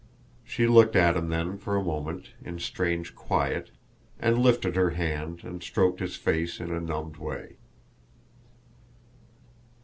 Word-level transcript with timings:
She 0.43 0.65
looked 0.65 0.95
at 0.95 1.15
him 1.15 1.29
then 1.29 1.59
for 1.59 1.75
a 1.75 1.83
moment 1.83 2.29
in 2.43 2.57
strange 2.57 3.13
quiet 3.13 3.69
and 4.19 4.39
lifted 4.39 4.75
her 4.75 4.89
hand 4.97 5.41
and 5.43 5.61
stroked 5.61 5.99
his 5.99 6.15
face 6.15 6.59
in 6.59 6.71
a 6.71 6.79
numbed 6.79 7.17
way. 7.17 7.57